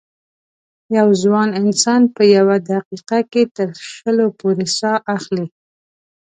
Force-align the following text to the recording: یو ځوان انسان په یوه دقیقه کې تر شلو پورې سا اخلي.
یو 0.97 1.07
ځوان 1.21 1.49
انسان 1.61 2.01
په 2.15 2.23
یوه 2.35 2.55
دقیقه 2.71 3.19
کې 3.31 3.43
تر 3.55 3.69
شلو 3.95 4.27
پورې 4.39 4.65
سا 4.77 4.93
اخلي. 5.15 5.45